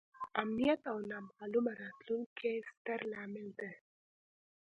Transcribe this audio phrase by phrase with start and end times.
[0.41, 3.71] امنیت او نامعلومه راتلونکې یې ستر لامل دی.